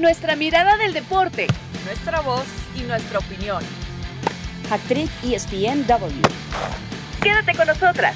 [0.00, 1.46] Nuestra mirada del deporte,
[1.86, 2.44] nuestra voz
[2.78, 3.62] y nuestra opinión.
[4.70, 6.20] Actriz ESPNW.
[7.22, 8.14] Quédate con nosotras.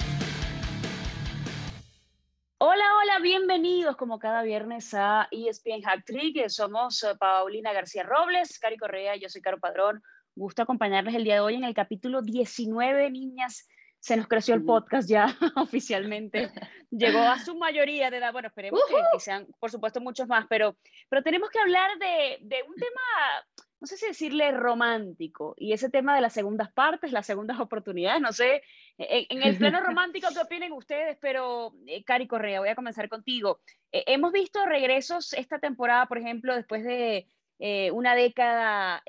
[2.58, 6.04] Hola, hola, bienvenidos como cada viernes a ESPN Hack
[6.48, 10.02] Somos eh, Paulina García Robles, Cari Correa, yo soy Caro Padrón.
[10.34, 13.66] Gusto acompañarles el día de hoy en el capítulo 19, niñas.
[14.00, 15.26] Se nos creció el podcast ya
[15.56, 16.50] oficialmente.
[16.90, 18.32] Llegó a su mayoría de edad.
[18.32, 20.76] Bueno, esperemos que, sean, por supuesto, muchos más, pero,
[21.08, 23.00] pero tenemos que hablar de, de un tema
[23.80, 28.20] no sé si decirle romántico, y ese tema de las segundas partes, las segundas oportunidades,
[28.20, 28.62] no sé,
[28.98, 31.16] e, en, el plano romántico, ¿qué opinen ustedes?
[31.20, 33.60] Pero, eh, Cari Correa, voy a comenzar contigo.
[33.90, 37.26] Eh, hemos visto regresos esta temporada, por ejemplo, después de
[37.60, 39.02] eh, una década,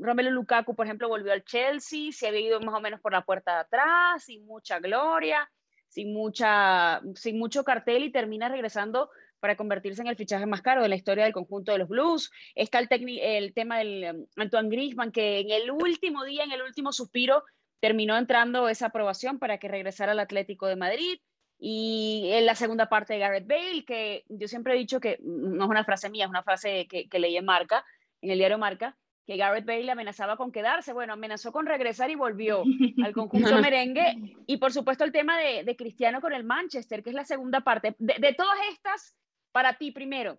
[0.00, 3.22] Romelu Lukaku, por ejemplo, volvió al Chelsea, se había ido más o menos por la
[3.22, 5.48] puerta de atrás, sin mucha gloria,
[5.88, 10.82] sin, mucha, sin mucho cartel, y termina regresando para convertirse en el fichaje más caro
[10.82, 12.30] de la historia del conjunto de los Blues.
[12.54, 12.88] Está el,
[13.20, 17.44] el tema del um, Antoine Griezmann, que en el último día, en el último suspiro,
[17.78, 21.20] terminó entrando esa aprobación para que regresara al Atlético de Madrid.
[21.58, 25.64] Y en la segunda parte de Garrett Bale, que yo siempre he dicho que no
[25.64, 27.84] es una frase mía, es una frase que, que leí en Marca,
[28.20, 32.14] en el diario Marca, que Garrett Bale amenazaba con quedarse, bueno, amenazó con regresar y
[32.14, 32.62] volvió
[33.02, 34.36] al conjunto merengue.
[34.46, 37.60] Y por supuesto el tema de, de Cristiano con el Manchester, que es la segunda
[37.62, 37.96] parte.
[37.98, 39.16] De, de todas estas,
[39.50, 40.38] para ti, primero,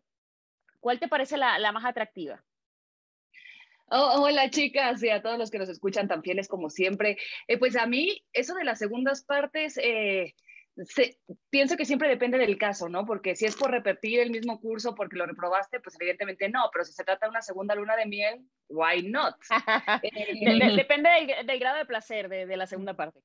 [0.80, 2.42] ¿cuál te parece la, más atractiva?
[3.90, 7.18] Oh, hola chicas y a todos los que nos escuchan tan fieles como siempre.
[7.48, 10.34] Eh, pues a mí eso de las segundas partes, eh,
[11.50, 13.06] pienso que siempre depende del caso, ¿no?
[13.06, 16.86] Porque si es por repetir el mismo curso porque lo reprobaste, pues evidentemente no, pero
[16.86, 19.36] si se trata de una segunda luna de miel, why not?
[20.04, 21.10] Eh, depende
[21.46, 23.20] del, grado de placer de, de la segunda parte.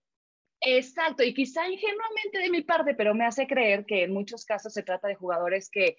[0.61, 4.72] Exacto, y quizá ingenuamente de mi parte, pero me hace creer que en muchos casos
[4.72, 5.97] se trata de jugadores que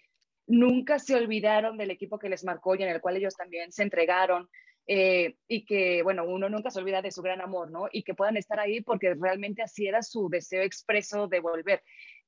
[0.47, 3.83] nunca se olvidaron del equipo que les marcó y en el cual ellos también se
[3.83, 4.49] entregaron.
[4.85, 7.87] Eh, y que, bueno, uno nunca se olvida de su gran amor, ¿no?
[7.91, 11.83] Y que puedan estar ahí porque realmente así era su deseo expreso de volver.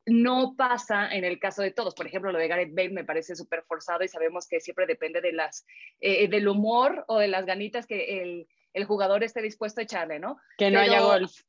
[0.05, 1.95] No pasa en el caso de todos.
[1.95, 5.19] Por ejemplo, lo de Gareth Bale me parece súper forzado y sabemos que siempre depende
[5.19, 5.65] de las,
[5.99, 10.19] eh, del humor o de las ganitas que el, el, jugador esté dispuesto a echarle,
[10.19, 10.38] ¿no?
[10.57, 11.41] Que no haya golf.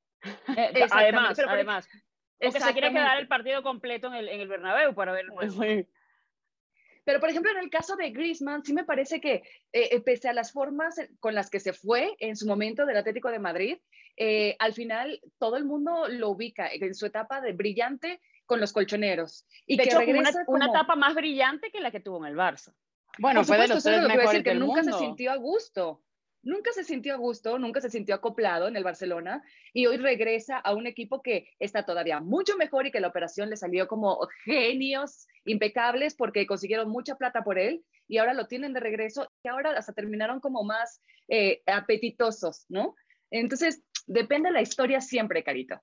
[0.56, 1.88] Eh, además, además.
[2.40, 5.26] O que se quiere quedar el partido completo en el, en el Bernabéu para ver
[7.06, 10.28] Pero, por ejemplo, en el caso de Griezmann, sí me parece que, eh, eh, pese
[10.28, 13.78] a las formas con las que se fue en su momento del Atlético de Madrid,
[14.58, 19.46] al final todo el mundo lo ubica en su etapa de brillante con los colchoneros.
[19.66, 22.36] Y de que hecho, una, una, etapa más brillante que la que tuvo en el
[22.36, 22.74] Barça.
[23.18, 26.02] Bueno, fue de los tres mejores que nunca se sintió a gusto
[26.46, 29.42] nunca se sintió a gusto, nunca se sintió acoplado en el Barcelona
[29.72, 33.50] y hoy regresa a un equipo que está todavía mucho mejor y que la operación
[33.50, 38.72] le salió como genios impecables porque consiguieron mucha plata por él y ahora lo tienen
[38.72, 42.94] de regreso y ahora hasta terminaron como más eh, apetitosos, ¿no?
[43.32, 45.82] Entonces, depende de la historia siempre, Carito.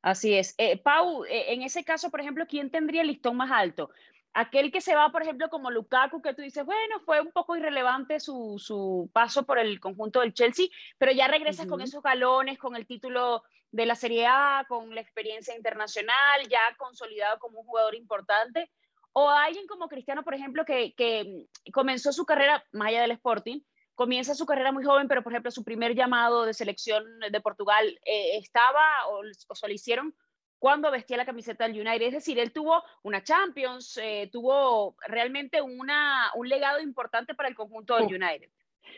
[0.00, 0.54] Así es.
[0.58, 3.90] Eh, Pau, eh, en ese caso, por ejemplo, ¿quién tendría el listón más alto?
[4.34, 7.56] Aquel que se va, por ejemplo, como Lukaku, que tú dices, bueno, fue un poco
[7.56, 10.66] irrelevante su, su paso por el conjunto del Chelsea,
[10.98, 15.00] pero ya regresas con esos galones, con el título de la Serie A, con la
[15.00, 18.70] experiencia internacional, ya consolidado como un jugador importante.
[19.14, 23.60] O alguien como Cristiano, por ejemplo, que, que comenzó su carrera, más allá del Sporting,
[23.94, 27.86] comienza su carrera muy joven, pero por ejemplo su primer llamado de selección de Portugal
[28.04, 30.14] eh, estaba o, o se lo hicieron
[30.62, 32.06] cuando vestía la camiseta del United.
[32.06, 37.56] Es decir, él tuvo una Champions, eh, tuvo realmente una, un legado importante para el
[37.56, 38.48] conjunto del United.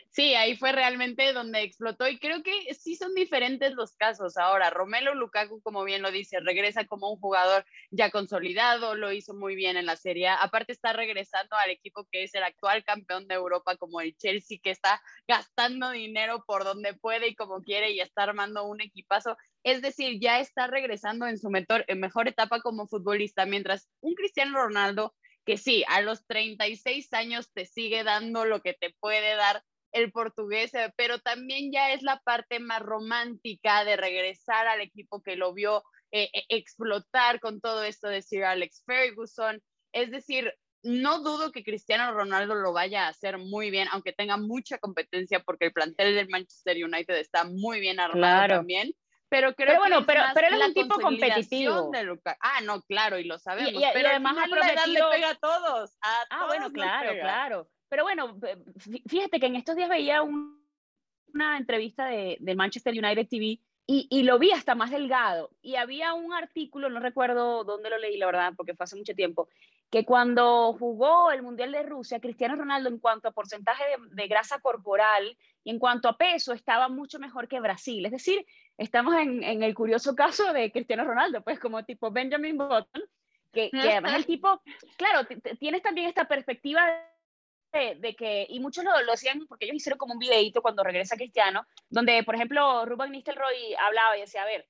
[0.09, 4.37] Sí, ahí fue realmente donde explotó y creo que sí son diferentes los casos.
[4.37, 9.33] Ahora, Romelo Lukaku, como bien lo dice, regresa como un jugador ya consolidado, lo hizo
[9.33, 10.29] muy bien en la Serie.
[10.29, 14.59] Aparte está regresando al equipo que es el actual campeón de Europa como el Chelsea,
[14.63, 19.35] que está gastando dinero por donde puede y como quiere y está armando un equipazo.
[19.63, 24.63] Es decir, ya está regresando en su mejor, mejor etapa como futbolista, mientras un Cristiano
[24.63, 25.13] Ronaldo
[25.45, 29.63] que sí, a los 36 años te sigue dando lo que te puede dar
[29.95, 35.23] el portugués, eh, pero también ya es la parte más romántica de regresar al equipo
[35.23, 39.61] que lo vio eh, e, explotar con todo esto de Sir Alex Ferguson.
[39.93, 40.53] Es decir,
[40.83, 45.39] no dudo que Cristiano Ronaldo lo vaya a hacer muy bien, aunque tenga mucha competencia,
[45.39, 48.93] porque el plantel del Manchester United está muy bien armado también.
[49.29, 51.89] Pero creo bueno, que pero, pero él es un tipo competitivo.
[52.41, 53.81] ah, no, claro, y lo sabemos.
[53.81, 55.09] Y, pero además ha prometido...
[55.09, 55.97] le pega a todos.
[56.01, 57.69] ah, bueno, claro, claro.
[57.95, 58.37] Pero bueno,
[59.07, 64.51] fíjate que en estos días veía una entrevista de, Manchester United TV y, lo vi
[64.51, 65.51] hasta más delgado.
[65.61, 69.15] Y había un artículo, no recuerdo dónde lo leí, la verdad, porque fue hace mucho
[69.15, 69.47] tiempo,
[69.89, 74.59] que cuando jugó el Mundial de Rusia, Cristiano Ronaldo en cuanto a porcentaje de, grasa
[74.59, 78.05] corporal y en cuanto a peso estaba mucho mejor que Brasil.
[78.05, 78.45] Es decir,
[78.77, 83.03] estamos en, el curioso caso de Cristiano Ronaldo, pues como tipo Benjamin Button,
[83.53, 84.61] que, además el tipo,
[84.97, 85.25] claro,
[85.59, 87.14] tienes también esta perspectiva de,
[88.17, 91.65] que, y muchos lo, lo, hacían porque ellos hicieron como un videito cuando regresa Cristiano,
[91.89, 94.67] donde, por ejemplo, Ruben Nistelrooy hablaba y decía, a ver,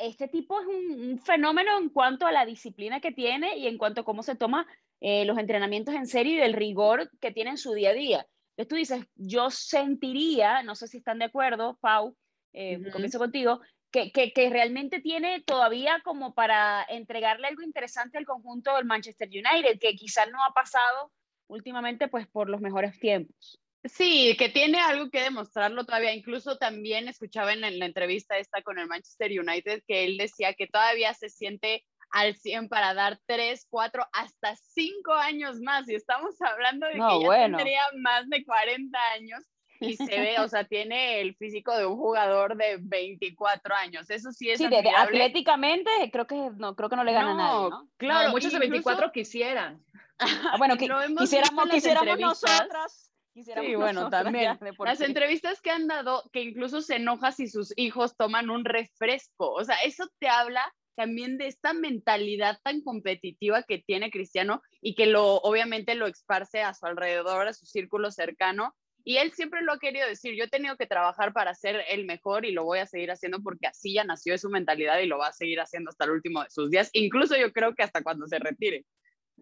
[0.00, 4.00] este tipo es un, fenómeno en cuanto a la disciplina que tiene y en cuanto
[4.00, 4.66] a cómo se toma
[5.00, 8.26] eh, los entrenamientos en serio y del rigor que tiene en su día a día.
[8.56, 12.16] Entonces tú dices, yo sentiría, no sé si están de acuerdo, Pau,
[12.52, 13.60] eh, comienzo contigo,
[13.90, 19.28] que, que, que, realmente tiene todavía como para entregarle algo interesante al conjunto del Manchester
[19.28, 21.10] United, que quizás no ha pasado
[21.50, 23.60] últimamente pues por los mejores tiempos.
[23.84, 26.14] Sí, que tiene algo que demostrarlo todavía.
[26.14, 30.66] Incluso también escuchaba en la entrevista esta con el Manchester United que él decía que
[30.66, 35.88] todavía se siente al 100 para dar 3, 4, hasta 5 años más.
[35.88, 39.42] Y estamos hablando de que ya tendría más de 40 años
[39.80, 44.10] y se ve, o sea, tiene el físico de un jugador de 24 años.
[44.10, 47.34] Eso sí es Sí, de, atléticamente creo que no creo que no le gana a
[47.34, 47.88] nadie, ¿no?
[47.96, 49.82] Claro, muchos de 24 quisieran.
[50.20, 50.88] Ah, bueno, que,
[51.18, 54.58] quisiéramos, quisiéramos nosotras sí, bueno, también.
[54.78, 59.52] Las entrevistas que han dado, que incluso se enoja si sus hijos toman un refresco.
[59.52, 60.62] O sea, eso te habla
[60.96, 66.62] también de esta mentalidad tan competitiva que tiene Cristiano y que lo obviamente lo esparce
[66.62, 68.74] a su alrededor, a su círculo cercano.
[69.02, 72.04] Y él siempre lo ha querido decir, yo he tenido que trabajar para ser el
[72.04, 75.06] mejor y lo voy a seguir haciendo porque así ya nació de su mentalidad y
[75.06, 77.82] lo va a seguir haciendo hasta el último de sus días, incluso yo creo que
[77.82, 78.84] hasta cuando se retire.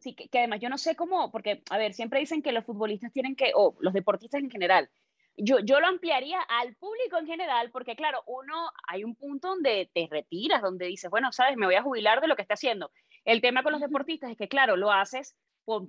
[0.01, 3.13] Sí, que, además yo no sé cómo, porque, a ver, siempre dicen que los futbolistas
[3.13, 4.89] tienen que, o los deportistas en general,
[5.37, 9.91] yo, yo lo ampliaría al público en general, porque claro, uno, hay un punto donde
[9.95, 12.91] te retiras, donde dices, bueno, sabes, me voy a jubilar de lo que está haciendo.
[13.25, 15.37] El tema con los deportistas es que, claro, lo haces,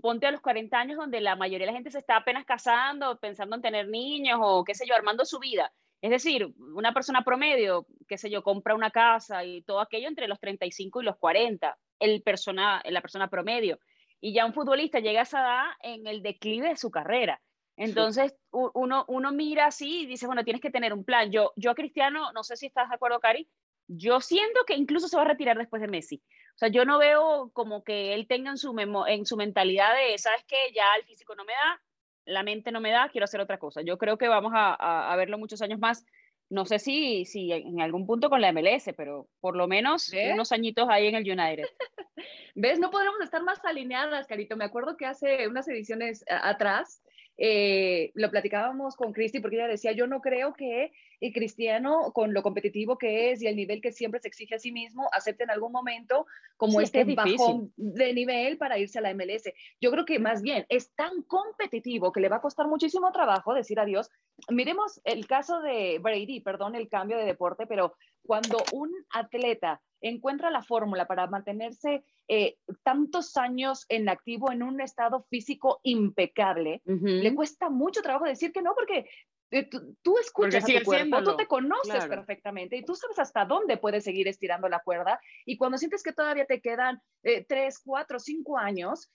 [0.02, 3.18] ponte a los 40 años donde la mayoría de la gente se está apenas casando,
[3.20, 5.72] pensando en tener niños o qué sé yo, armando su vida.
[6.02, 10.28] Es decir, una persona promedio, qué sé yo, compra una casa y todo aquello entre
[10.28, 13.80] los 35 y los 40, el persona, la persona promedio
[14.22, 17.42] y ya un futbolista llega a esa edad en el declive de su carrera.
[17.78, 21.32] Entonces uno, uno mira así y dice, bueno, tienes que tener un plan.
[21.32, 23.50] Yo, yo Cristiano, no sé si estás de acuerdo, Cari,
[23.88, 26.22] yo siento que incluso se va a retirar después de Messi.
[26.56, 28.76] O sea, yo no veo como que él tenga en su,
[29.08, 30.58] en su mentalidad de, ¿sabes qué?
[30.76, 31.82] Ya el físico no me da,
[32.26, 33.82] la mente no me da, quiero hacer otra cosa.
[33.82, 36.06] Yo creo que vamos a, a verlo muchos años más
[36.50, 40.52] no sé si, si en algún punto con la MLS, pero por lo menos unos
[40.52, 41.66] añitos ahí en el United.
[42.56, 42.80] ¿Ves?
[42.80, 44.58] No podremos estar más alineadas, Carito.
[44.58, 47.02] Me acuerdo que hace unas ediciones atrás
[47.38, 52.34] eh, lo platicábamos con Cristi porque ella decía, yo no creo que el Cristiano, con
[52.34, 55.44] lo competitivo que es y el nivel que siempre se exige a sí mismo, acepte
[55.44, 56.26] en algún momento
[56.58, 59.52] como este bajón de nivel para irse a la MLS.
[59.82, 63.54] Yo creo que más bien es tan competitivo que le va a costar muchísimo trabajo
[63.54, 64.10] decir adiós.
[64.50, 70.50] Miremos el caso de Brady, perdón el cambio de deporte, pero cuando un atleta encuentra
[70.50, 77.36] la fórmula para mantenerse eh, tantos años en activo en un estado físico impecable, le
[77.36, 79.10] cuesta mucho trabajo decir que no, porque
[79.52, 79.70] eh,
[80.02, 84.04] tú, escuchas a tu cuerpo, tú te conoces perfectamente y tú sabes hasta dónde puedes
[84.04, 88.58] seguir estirando la cuerda y cuando sientes que todavía te quedan eh, tres, cuatro, cinco
[88.58, 89.12] años,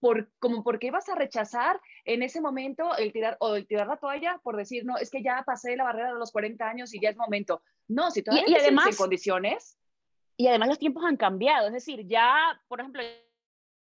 [0.00, 3.96] por, como porque vas a rechazar en ese momento el tirar o el tirar la
[3.96, 7.00] toalla por decir, no, es que ya pasé la barrera de los 40 años y
[7.00, 7.62] ya es momento.
[7.86, 9.78] No, si todavía y, además, en condiciones,
[10.36, 13.02] y además los tiempos han cambiado, es decir, ya, por ejemplo,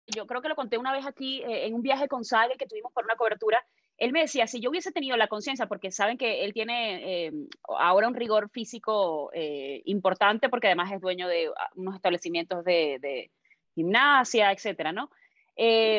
[0.06, 2.66] yo creo que lo conté una vez aquí eh, en un viaje con Sage que
[2.66, 3.64] tuvimos por una cobertura,
[3.98, 7.32] él me decía, si yo hubiese tenido la conciencia, porque saben que él tiene eh,
[7.78, 12.98] ahora un rigor físico eh, importante, porque además es dueño de ah, unos establecimientos de,
[13.00, 13.30] de
[13.74, 15.10] gimnasia, etcétera, ¿no?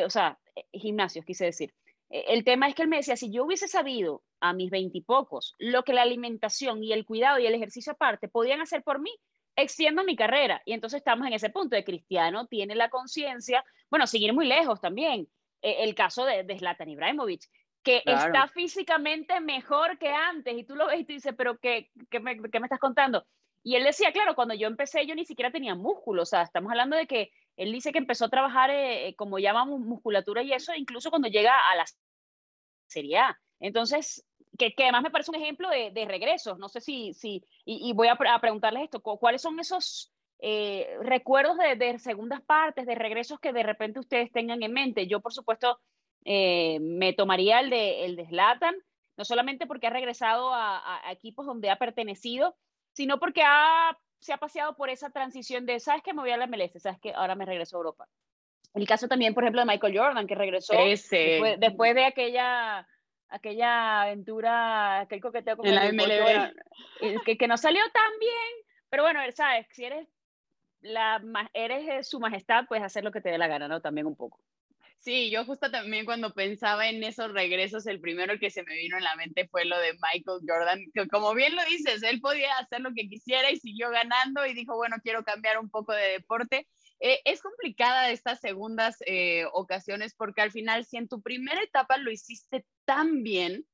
[0.05, 0.37] o sea,
[0.71, 1.73] gimnasios, quise decir.
[2.09, 5.83] El tema es que él me decía, si yo hubiese sabido a mis veintipocos lo
[5.83, 9.11] que la alimentación y el cuidado y el ejercicio aparte podían hacer por mí,
[9.55, 10.61] extiendo mi carrera.
[10.65, 14.79] Y entonces estamos en ese punto de Cristiano tiene la conciencia, bueno, seguir muy lejos
[14.79, 15.27] también.
[15.61, 17.49] Eh, el caso de, de Zlatan Ibrahimovic,
[17.87, 20.57] que está físicamente mejor que antes.
[20.57, 23.25] Y tú lo ves y tú dices, pero qué, qué, me, ¿qué, me, estás contando?
[23.63, 26.23] Y él decía, claro, cuando yo empecé yo ni siquiera tenía músculo.
[26.23, 29.79] O sea, estamos hablando de que él dice que empezó a trabajar, eh, como llamamos,
[29.79, 31.85] musculatura y eso, incluso cuando llega a la
[32.87, 33.39] Serie A.
[33.59, 34.25] Entonces,
[34.57, 36.59] que, además me parece un ejemplo de, de regresos.
[36.59, 41.99] No sé si, si y, voy a, preguntarles esto, ¿cuáles son esos eh, recuerdos de,
[41.99, 45.07] segundas partes, de regresos que de repente ustedes tengan en mente?
[45.07, 45.79] Yo, por supuesto,
[46.25, 48.75] eh, me tomaría el de, el de Zlatan,
[49.17, 52.55] no solamente porque ha regresado a, equipos donde ha pertenecido,
[52.93, 56.37] sino porque ha, se ha paseado por esa transición de, ¿sabes que me voy a
[56.37, 56.81] la MLS?
[56.81, 58.07] ¿Sabes que ahora me regreso a Europa?
[58.73, 62.87] El caso también, por ejemplo, de Michael Jordan, que regresó Después, de aquella
[63.29, 67.23] aquella aventura, aquel coqueteo con en la MLB.
[67.25, 70.07] que, que no salió tan bien, pero bueno, sabes, si eres
[70.81, 71.21] la
[71.53, 73.81] eres su majestad, puedes hacer lo que te dé la gana, ¿no?
[73.81, 74.39] También un poco.
[75.07, 78.97] Sí, yo justo también cuando pensaba en esos regresos, el primero que se me vino
[78.97, 82.51] en la mente fue lo de Michael Jordan, que como bien lo dices, él podía
[82.57, 86.09] hacer lo que quisiera y siguió ganando y dijo, bueno, quiero cambiar un poco de
[86.09, 86.67] deporte.
[86.99, 91.97] Eh, es complicada estas segundas eh, ocasiones porque al final, si en tu primera etapa
[91.97, 93.65] lo hiciste tan bien,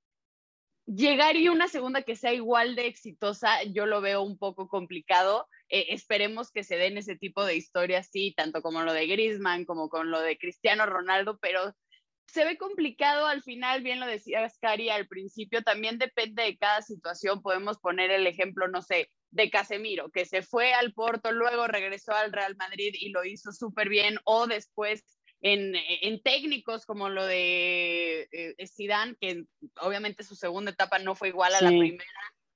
[0.86, 5.48] llegar y una segunda que sea igual de exitosa, yo lo veo un poco complicado.
[5.74, 9.66] Eh, esperemos que se den ese tipo de historias, sí, tanto como lo de Griezmann,
[9.66, 11.74] como con lo de Cristiano Ronaldo, pero
[12.28, 16.84] se ve complicado al final, bien lo decía Cari al principio, también depende de cada
[16.84, 17.42] situación.
[17.42, 22.12] Podemos poner el ejemplo, no sé, de Casemiro, que se fue al Porto, luego regresó
[22.14, 25.04] al Real Madrid y lo hizo súper bien, o después
[25.42, 25.74] en,
[26.22, 29.46] técnicos como lo de eh, Zidane, que
[29.82, 32.04] obviamente su segunda etapa no fue igual a la primera.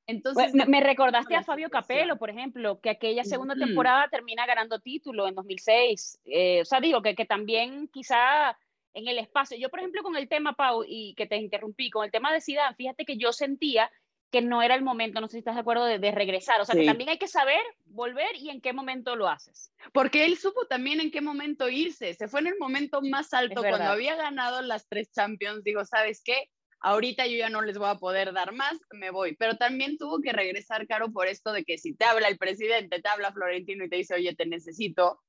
[0.07, 5.27] Entonces, me, recordaste a Fabio Capello, por ejemplo, que aquella segunda temporada termina ganando título
[5.27, 6.21] en 2006.
[6.25, 8.57] Eh, o sea, digo que, que también quizá
[8.93, 9.57] en el espacio.
[9.57, 12.41] Yo, por ejemplo, con el tema, Pau, y que te interrumpí, con el tema de
[12.41, 13.91] Zidane, fíjate que yo sentía
[14.31, 16.59] que no era el momento, no sé si estás de acuerdo, de, regresar.
[16.59, 19.71] O sea, que también hay que saber volver y en qué momento lo haces.
[19.93, 22.13] Porque él supo también en qué momento irse.
[22.13, 25.63] Se fue en el momento más alto cuando había ganado las tres Champions.
[25.63, 26.49] Digo, ¿sabes qué?
[26.79, 29.35] Ahorita yo ya no les voy a poder dar más, me voy.
[29.35, 33.01] Pero también tuvo que regresar, Caro, por esto de que si te habla el presidente,
[33.01, 35.21] te habla Florentino y te dice, oye, te necesito,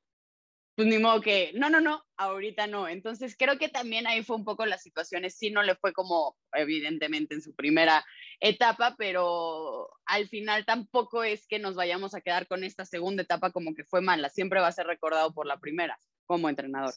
[0.78, 2.86] pues ni modo que, no, no, no, ahorita no.
[2.86, 6.36] Entonces creo que también ahí fue un poco las situaciones, sí no le fue como
[6.52, 8.04] evidentemente en su primera
[8.38, 13.50] etapa, pero al final tampoco es que nos vayamos a quedar con esta segunda etapa
[13.50, 16.94] como que fue mala, siempre va a ser recordado por la primera como entrenador.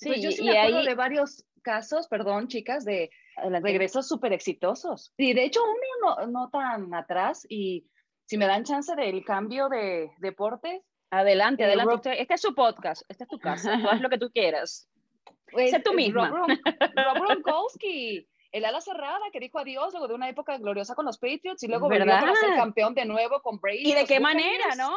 [0.00, 4.32] Sí, pues yo sí y me acuerdo de varios casos, perdón, chicas, de regresos súper
[4.32, 5.12] exitosos.
[5.16, 7.86] Y de hecho uno no, no tan atrás y
[8.26, 12.20] si me dan chance del cambio de deportes, Adelante, adelante.
[12.20, 14.86] Este es su podcast, esta es tu casa, haz lo que tú quieras.
[15.52, 16.28] Pues, sé tú misma.
[16.30, 16.48] Rob,
[17.24, 21.64] Gronkowski, el ala cerrada que dijo adiós luego de una época gloriosa con los Patriots
[21.64, 22.20] y luego ¿verdad?
[22.20, 23.90] volvió a ser campeón de nuevo con Brady.
[23.90, 24.96] ¿Y de qué manera, no?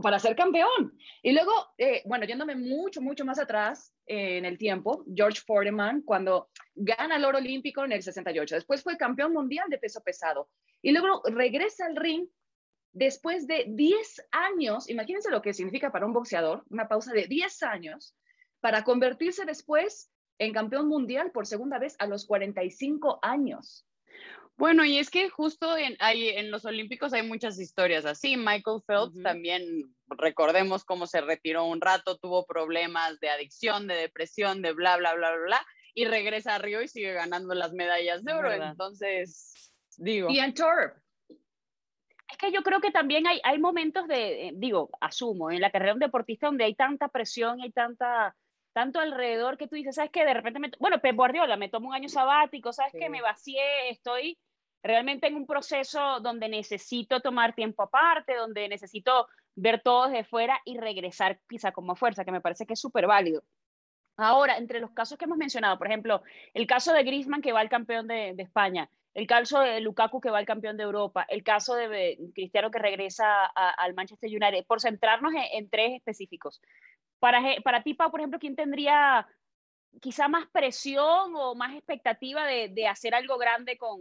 [0.00, 0.98] Para ser campeón.
[1.22, 6.02] Y luego, eh, bueno, yéndome mucho, mucho más atrás eh, en el tiempo, George Foreman,
[6.02, 10.48] cuando gana el oro olímpico en el 68, después fue campeón mundial de peso pesado
[10.82, 12.26] y luego regresa al ring
[12.92, 17.62] después de 10 años, imagínense lo que significa para un boxeador, una pausa de 10
[17.62, 18.16] años,
[18.60, 23.86] para convertirse después en campeón mundial por segunda vez a los 45 años.
[24.60, 28.36] Bueno, y es que justo en, en los Olímpicos hay muchas historias así.
[28.36, 34.60] Michael Phelps también, recordemos cómo se retiró un rato, tuvo problemas de adicción, de depresión,
[34.60, 38.22] de bla, bla, bla, bla, bla, y regresa a Río y sigue ganando las medallas
[38.22, 38.52] de oro.
[38.52, 40.28] Entonces, digo.
[40.28, 40.94] Y en Torp,
[42.30, 45.70] es que yo creo que también hay, hay momentos de, eh, digo, asumo, en la
[45.70, 48.36] carrera de un deportista donde hay tanta presión y hay tanta,
[48.74, 50.26] tanto alrededor que tú dices, ¿sabes qué?
[50.26, 53.08] De repente, me, bueno, Pep Guardiola, me tomo un año sabático, ¿sabes qué?
[53.08, 54.38] Me vacié, estoy
[54.82, 60.60] realmente en un proceso donde necesito tomar tiempo aparte, donde necesito ver todo desde fuera
[60.64, 63.42] y regresar quizá como fuerza, que me parece que es súper válido.
[64.16, 66.22] Ahora, entre los casos que hemos mencionado, por ejemplo,
[66.52, 70.30] el caso de Griezmann que va al campeón de, España, el caso de Lukaku que
[70.30, 74.80] va al campeón de Europa, el caso de Cristiano que regresa al Manchester United, por
[74.80, 76.60] centrarnos en, tres específicos.
[77.18, 79.26] Para, para ti, Pau, por ejemplo, ¿quién tendría
[80.00, 84.00] quizá más presión o más expectativa de, hacer algo grande con,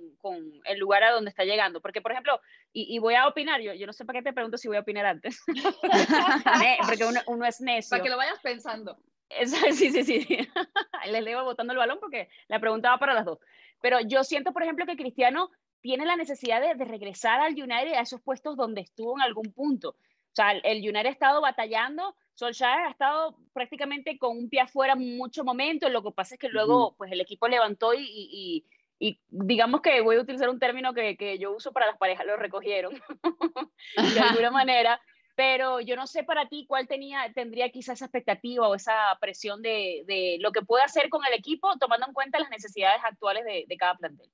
[0.66, 1.82] el lugar a donde está llegando?
[1.82, 2.40] Porque, por ejemplo,
[2.72, 4.82] y, voy a opinar, yo, yo no sé para qué te pregunto si voy a
[4.82, 5.42] opinar antes,
[6.88, 7.90] porque uno, es necio.
[7.90, 8.98] Para que lo vayas pensando.
[9.46, 10.28] sí, sí, sí.
[11.12, 13.40] Les leo botando el balón porque la preguntaba para las dos.
[13.82, 18.02] Pero yo siento, por ejemplo, que Cristiano tiene la necesidad de, regresar al United a
[18.02, 19.96] esos puestos donde estuvo en algún punto.
[20.32, 24.96] O sea, el United ha estado batallando, Solskjaer ha estado prácticamente con un pie afuera
[24.96, 28.64] mucho momento, lo que pasa es que luego pues el equipo levantó y,
[29.00, 32.26] y, digamos que voy a utilizar un término que, que, yo uso para las parejas,
[32.26, 32.94] lo recogieron
[34.14, 35.02] de alguna manera,
[35.40, 39.62] pero yo no sé para ti cuál tenía, tendría quizás esa expectativa o esa presión
[39.62, 43.46] de, de, lo que puede hacer con el equipo, tomando en cuenta las necesidades actuales
[43.46, 44.30] de, de, cada plantel.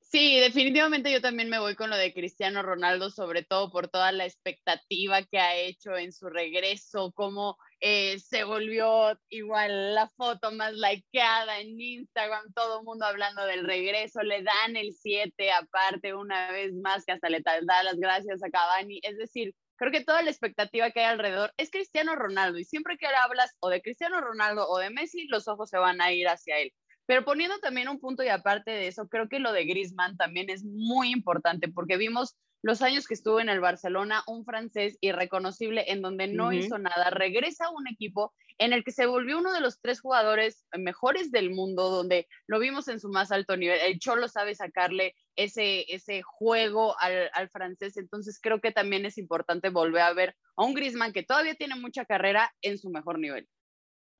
[0.00, 4.12] Sí, definitivamente yo también me voy con lo de Cristiano Ronaldo, sobre todo por toda
[4.12, 10.52] la expectativa que ha hecho en su regreso, cómo eh, se volvió igual la foto
[10.52, 16.14] más likeada en Instagram, todo el mundo hablando del regreso, le dan el 7 aparte
[16.14, 20.04] una vez más, que hasta le da las gracias a Cavani, es decir, creo que
[20.04, 23.82] toda la expectativa que hay alrededor es Cristiano Ronaldo y siempre que hablas o de
[23.82, 26.72] Cristiano Ronaldo o de Messi, los ojos se van a ir hacia él.
[27.06, 30.50] Pero poniendo también un punto y aparte de eso, creo que lo de Griezmann también
[30.50, 35.84] es muy importante porque vimos los años que estuvo en el Barcelona, un francés irreconocible
[35.92, 39.52] en donde no hizo nada, regresa a un equipo en el que se volvió uno
[39.52, 43.78] de los tres jugadores mejores del mundo, donde lo vimos en su más alto nivel.
[43.80, 49.16] El Cholo sabe sacarle ese, ese juego al, al francés, entonces creo que también es
[49.16, 53.20] importante volver a ver a un Griezmann que todavía tiene mucha carrera en su mejor
[53.20, 53.46] nivel.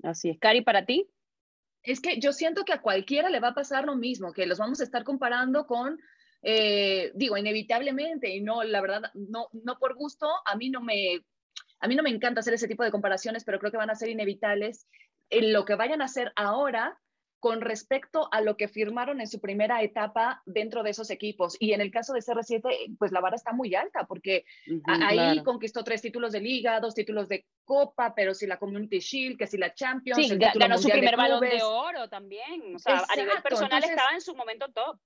[0.03, 0.39] Así es.
[0.39, 1.11] Cari, para ti.
[1.87, 4.59] Es que yo siento que a cualquiera le va a pasar lo mismo, que los
[4.59, 5.99] vamos a estar comparando con,
[6.43, 11.25] eh, digo, inevitablemente, y no, la verdad, no, no por gusto, a mí no me,
[11.81, 13.95] a mí no me encanta hacer ese tipo de comparaciones, pero creo que van a
[13.95, 14.89] ser inevitables.
[15.31, 16.99] En lo que vayan a hacer ahora
[17.47, 21.57] con respecto a lo que firmaron en su primera etapa dentro de esos equipos.
[21.61, 24.45] Y en el caso de CR7, pues la vara está muy alta, porque
[24.85, 29.39] ahí conquistó tres títulos de liga, dos títulos de copa, pero si la Community Shield,
[29.39, 30.27] que si la Champions.
[30.27, 32.75] Sí, ganó su primer balón de oro también.
[32.75, 34.99] O sea, a nivel personal estaba en su momento top.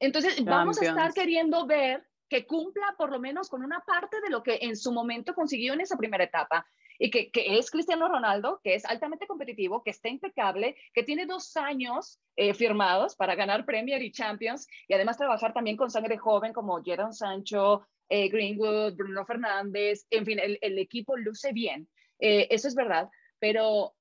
[0.00, 4.30] Entonces, vamos a estar queriendo ver que cumpla por lo menos con una parte de
[4.30, 6.66] lo que en su momento consiguió en esa primera etapa
[6.98, 11.56] y que, es Cristiano Ronaldo, que es altamente competitivo, que está impecable, que tiene dos
[11.56, 16.52] años eh, firmados para ganar Premier y Champions y además trabajar también con sangre joven
[16.52, 21.88] como Jadon Sancho, eh, Greenwood, Bruno Fernández, en fin, el, equipo luce bien.
[22.18, 23.94] Eh, eso es verdad, pero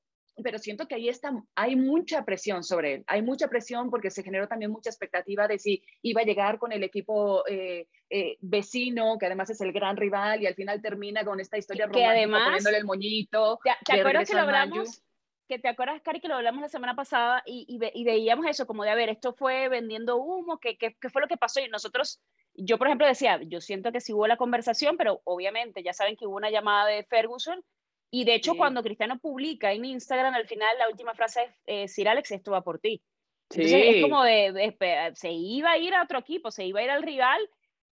[0.44, 4.24] pero siento que ahí está, hay mucha presión sobre él, hay mucha presión porque se
[4.24, 9.18] generó también mucha expectativa de si iba a llegar con el equipo eh, eh, vecino,
[9.18, 12.12] que además es el gran rival, y al final termina con esta historia que romántica
[12.12, 13.60] además, poniéndole el moñito.
[13.86, 15.04] ¿Te, acuerdas que lo hablamos?
[15.48, 18.84] Que te acuerdas, Cari, que lo hablamos la semana pasada y, y, veíamos eso, como
[18.84, 21.62] de, a ver, esto fue vendiendo humo, ¿qué, qué, qué fue lo que pasó?
[21.62, 22.22] Y nosotros,
[22.54, 26.16] yo por ejemplo decía, yo siento que sí hubo la conversación, pero obviamente ya saben
[26.16, 27.64] que hubo una llamada de Ferguson
[28.10, 31.88] y de hecho, cuando Cristiano publica en Instagram, al final la última frase es, eh,
[31.88, 33.02] Sir Alex, esto va por ti.
[33.50, 34.76] Entonces es como de,
[35.16, 37.50] se iba a ir a otro equipo, se iba a ir al rival.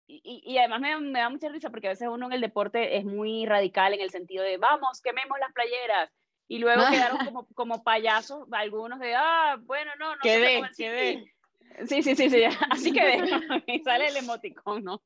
[0.07, 2.97] Y, y además me, me, da mucha risa porque a veces uno en el deporte
[2.97, 6.11] es muy radical en el sentido de, vamos, quememos las playeras.
[6.49, 10.21] Y luego quedaron como, como payasos, algunos de, ah, bueno, no, no.
[10.21, 11.33] Quedé, quedé.
[11.87, 13.01] Sí, sí, sí, sí, así que
[13.85, 15.01] sale el emoticón, ¿no?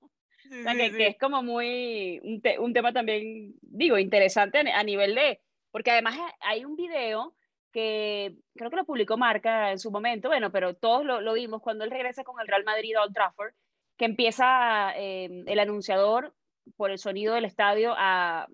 [0.49, 6.17] Que, es como muy, un, un, tema también, digo, interesante a nivel de, porque además
[6.39, 7.36] hay un video
[7.71, 11.62] que creo que lo publicó Marca en su momento, bueno, pero todos lo, lo vimos
[11.62, 13.53] cuando él regresa con el Real Madrid a Old Trafford,
[13.97, 16.34] que empieza eh, el anunciador
[16.77, 18.47] por el sonido del estadio a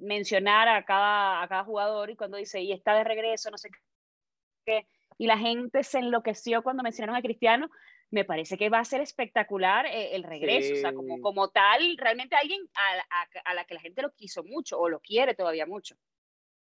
[0.00, 3.70] mencionar a cada, a cada jugador y cuando dice, y está de regreso, no sé
[4.64, 4.86] qué,
[5.18, 7.70] y la gente se enloqueció cuando mencionaron a Cristiano,
[8.10, 11.96] me parece que va a ser espectacular eh, el regreso, o sea, como, como tal,
[11.98, 15.66] realmente alguien a, a, la que la gente lo quiso mucho o lo quiere todavía
[15.66, 15.96] mucho.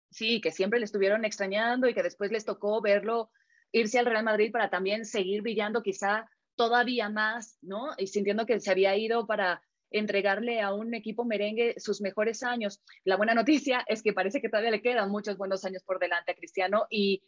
[0.09, 3.29] Sí, que siempre le estuvieron extrañando y que después les tocó verlo
[3.71, 7.93] irse al Real Madrid para también seguir brillando quizá todavía más, ¿no?
[7.97, 9.61] Y sintiendo que se había ido para
[9.91, 12.81] entregarle a un equipo merengue sus mejores años.
[13.03, 16.31] La buena noticia es que parece que todavía le quedan muchos buenos años por delante
[16.31, 17.23] a Cristiano y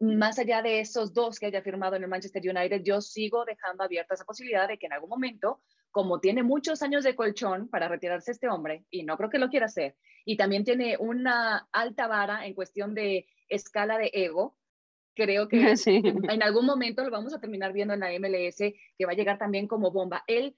[0.00, 3.84] más allá de esos dos que haya firmado en el Manchester United, yo sigo dejando
[3.84, 7.88] abierta esa posibilidad de que en algún momento, como tiene muchos años de colchón para
[7.88, 12.06] retirarse este hombre, y no creo que lo quiera hacer, y también tiene una alta
[12.06, 14.56] vara en cuestión de escala de ego,
[15.14, 19.12] creo que en algún momento lo vamos a terminar viendo en la MLS, que va
[19.12, 20.24] a llegar también como bomba.
[20.26, 20.56] Él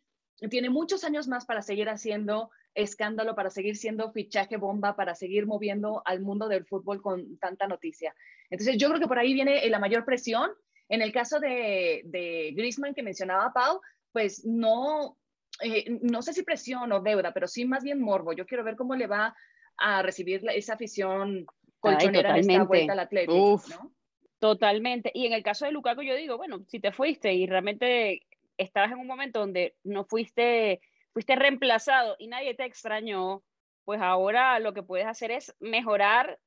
[0.51, 5.47] tiene muchos años más para seguir haciendo escándalo, para seguir siendo fichaje bomba, para seguir
[5.47, 8.15] moviendo al mundo del fútbol con tanta noticia.
[8.51, 10.51] Entonces yo creo que por ahí viene la mayor presión.
[10.89, 13.81] En el caso de, de Griezmann que mencionaba Pau,
[14.13, 15.19] pues no,
[15.63, 18.33] eh, no sé si presión o deuda, pero sí más bien morbo.
[18.33, 19.35] Yo quiero ver cómo le va
[19.79, 21.47] a recibir esa afición
[21.81, 23.93] colchonera en esta vuelta al Atlético, ¿no?
[24.39, 25.11] Totalmente.
[25.15, 28.23] Y en el caso de Lukaku, yo digo, bueno, si te fuiste y realmente
[28.59, 30.81] estabas en un momento donde no fuiste,
[31.17, 33.43] fuiste reemplazado y nadie te extrañó,
[33.87, 36.39] pues ahora lo que puedes hacer es mejorar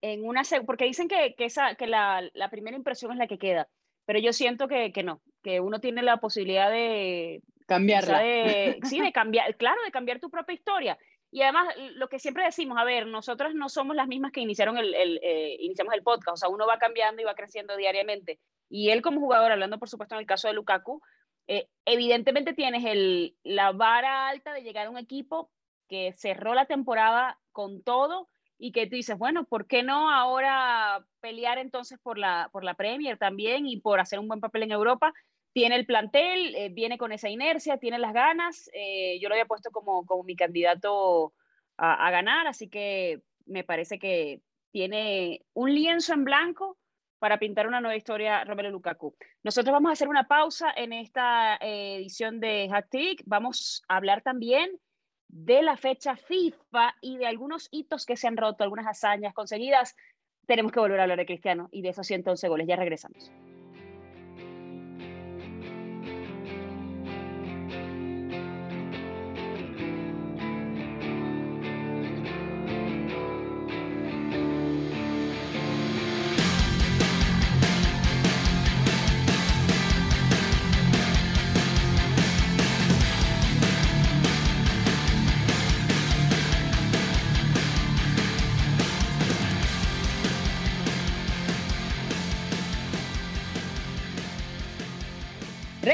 [0.00, 3.40] en una, porque dicen que, que, esa, que la, la, primera impresión es la que
[3.40, 3.66] queda,
[4.06, 7.42] pero yo siento que, que no, que uno tiene la posibilidad de...
[7.66, 8.20] Cambiarla.
[8.84, 10.96] sí, de cambiar, claro, de cambiar tu propia historia.
[11.32, 14.78] Y además, lo que siempre decimos, a ver, nosotros no somos las mismas que iniciaron
[14.78, 18.38] el, el eh, iniciamos el podcast, o sea, uno va cambiando y va creciendo diariamente.
[18.70, 21.02] Y él como jugador, hablando por supuesto en el caso de Lukaku,
[21.56, 22.82] eh, evidentemente tienes
[23.42, 25.50] la vara alta de llegar a un equipo
[25.88, 31.04] que cerró la temporada con todo y que tú dices, bueno, ¿por qué no ahora
[31.20, 34.72] pelear entonces por la, por la Premier también y por hacer un buen papel en
[34.72, 35.12] Europa?
[35.52, 38.70] tiene el plantel, eh, viene con esa inercia, tiene las ganas.
[38.72, 41.34] Eh, yo lo había puesto como, como mi candidato
[41.76, 46.78] a, ganar, así que me parece que tiene un lienzo en blanco
[47.22, 49.14] para pintar una nueva historia Romelu Lukaku.
[49.44, 53.22] Nosotros vamos a hacer una pausa en esta eh, edición de Trick.
[53.26, 54.72] Vamos a hablar también
[55.28, 59.94] de la fecha FIFA y de algunos hitos que se han roto, algunas hazañas conseguidas.
[60.48, 62.66] Tenemos que volver a hablar de Cristiano y de esos 111 goles.
[62.66, 63.30] Ya regresamos.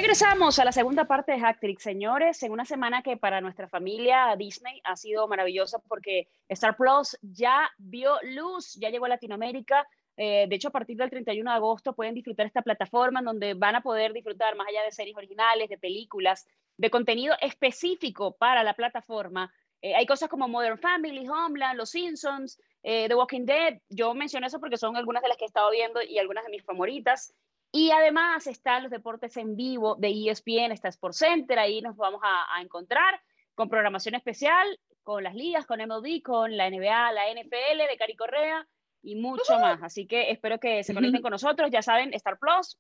[0.01, 4.37] Regresamos a la segunda parte de Hacktrick, señores, en una semana que para nuestra familia
[4.39, 9.89] Disney ha sido maravillosa porque Star Plus ya vio luz, ya llegó a Latinoamérica.
[10.17, 13.55] Eh, de hecho, a partir del 31 de agosto pueden disfrutar esta plataforma en donde
[13.55, 18.63] van a poder disfrutar más allá de series originales, de películas, de contenido específico para
[18.63, 19.53] la plataforma.
[19.83, 23.81] Eh, hay cosas como Modern Family, Homeland, Los Simpsons, eh, The Walking Dead.
[23.89, 26.51] Yo mencioné eso porque son algunas de las que he estado viendo y algunas de
[26.51, 27.35] mis favoritas.
[27.71, 32.21] Y además están los deportes en vivo de ESPN, está Sports Center, ahí nos vamos
[32.25, 33.21] a, encontrar
[33.55, 34.67] con programación especial,
[35.03, 38.67] con las ligas, con MLB, con la NBA, la NFL de Cari Correa
[39.03, 39.83] y mucho más.
[39.83, 42.79] Así que espero que se conecten con nosotros, ya saben, Star Plus,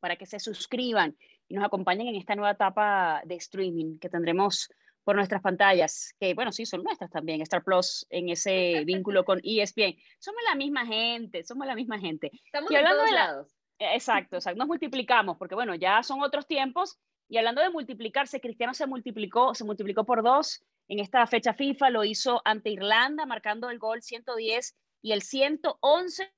[0.00, 1.16] para que se suscriban
[1.48, 4.68] y nos acompañen en esta nueva etapa de streaming que tendremos
[5.04, 9.40] por nuestras pantallas, que bueno, sí, son nuestras también, Star Plus en ese vínculo con
[9.42, 9.96] ESPN.
[10.18, 12.30] Somos la misma gente, somos la misma gente.
[12.44, 13.61] Estamos y hablando de lados.
[13.90, 14.58] Exacto, exacto.
[14.58, 16.98] Nos multiplicamos, porque bueno, ya son otros tiempos.
[17.28, 21.90] Y hablando de multiplicarse, Cristiano se multiplicó, se multiplicó por dos en esta fecha FIFA,
[21.90, 26.30] lo hizo ante Irlanda, marcando el gol 110 y el 111,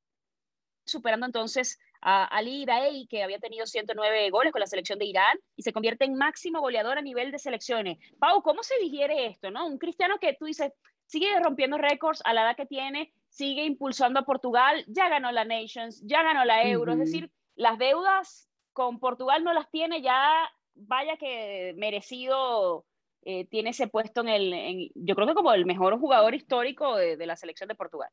[0.87, 5.39] superando entonces a Ali Idaei, que había tenido 109 goles con la selección de Irán,
[5.57, 7.99] y se convierte en máximo goleador a nivel de selecciones.
[8.19, 9.51] Pau, ¿cómo se digiere esto?
[9.51, 9.67] no?
[9.67, 10.73] Un cristiano que tú dices,
[11.07, 15.45] sigue rompiendo récords a la edad que tiene, sigue impulsando a Portugal, ya ganó la
[15.45, 20.49] Nations, ya ganó la Euro, es decir, las deudas con Portugal no las tiene, ya
[20.75, 22.87] vaya que merecido
[23.23, 27.27] eh, tiene ese puesto en el, yo creo que como el mejor jugador histórico de,
[27.27, 28.09] la selección de Portugal.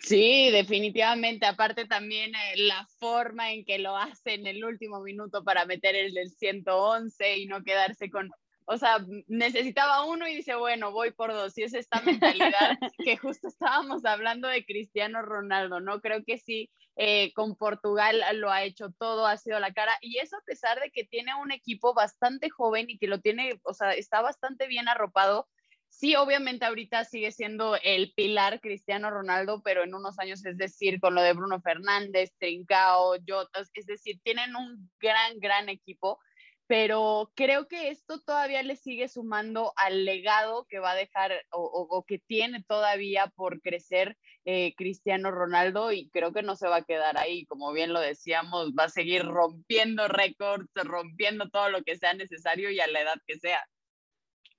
[0.00, 1.46] Sí, definitivamente.
[1.46, 5.96] Aparte también eh, la forma en que lo hace en el último minuto para meter
[5.96, 8.30] el del 111 y no quedarse con
[8.70, 11.56] o sea, necesitaba uno y dice, bueno, voy por dos.
[11.56, 16.02] Y es esta mentalidad que justo estábamos hablando de Cristiano Ronaldo, ¿no?
[16.02, 19.96] Creo que sí, eh, con Portugal lo ha hecho todo, ha sido la cara.
[20.02, 23.58] Y eso a pesar de que tiene un equipo bastante joven y que lo tiene,
[23.62, 25.48] o sea, está bastante bien arropado.
[25.88, 31.00] Sí, obviamente ahorita sigue siendo el pilar Cristiano Ronaldo, pero en unos años, es decir,
[31.00, 36.18] con lo de Bruno Fernández, Trincao, Jotas, es decir, tienen un gran, gran equipo
[36.68, 42.04] pero creo que esto todavía le sigue sumando al legado que va a dejar o,
[42.06, 46.84] que tiene todavía por crecer eh, Cristiano Ronaldo y creo que no se va a
[46.84, 51.96] quedar ahí, como bien lo decíamos, va a seguir rompiendo récords, rompiendo todo lo que
[51.96, 53.66] sea necesario y a la edad que sea.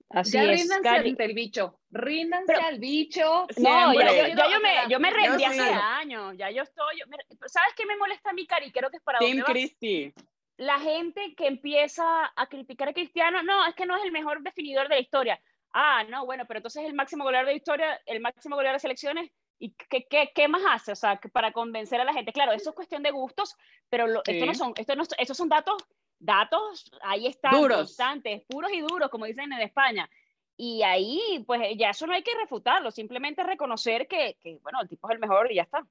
[0.10, 3.46] Así ya es, ríndanse el bicho, ríndanse al bicho.
[3.58, 7.02] No, ya, yo, me, yo me rendí hace años, ya yo estoy,
[7.46, 8.72] ¿sabes qué me molesta a mí, Cari?
[8.72, 10.12] Creo que es para Team Christie
[10.60, 14.44] la gente que empieza a criticar a Cristiano, no, es que no es el mejor
[14.44, 15.42] definidor de la historia.
[15.72, 18.82] Ah, no, bueno, pero entonces el máximo goleador de la historia, el máximo goleador de
[18.82, 20.92] selecciones, ¿y qué, qué, qué más hace?
[20.92, 22.34] O sea, para convencer a la gente.
[22.34, 23.56] Claro, eso es cuestión de gustos,
[23.90, 25.78] pero esto no son, esto no, estos son datos,
[26.20, 27.78] datos, ahí están, duros.
[27.78, 30.10] constantes, puros y duros, como dicen en España.
[30.58, 34.90] Y ahí, pues ya eso no hay que refutarlo, simplemente reconocer que, que, bueno, el
[34.90, 35.88] tipo es el mejor y ya está.